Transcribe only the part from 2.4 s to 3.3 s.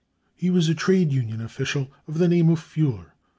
of Fuhler.